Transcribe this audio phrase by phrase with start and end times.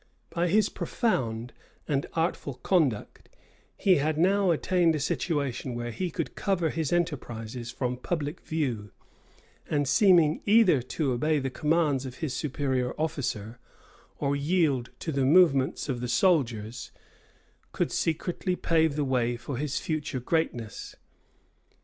[0.31, 1.53] By his profound
[1.87, 3.29] and artful conduct,
[3.77, 8.89] he had now attained a situation where he could cover his enterprises from public view;
[9.69, 13.59] and seeming either to obey the commands of his superior officer,
[14.17, 16.91] or yield to the movements of the soldiers,
[17.71, 20.95] could secretly pave the way for his future greatness.